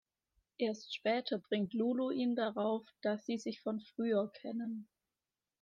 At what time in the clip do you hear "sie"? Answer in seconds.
3.27-3.37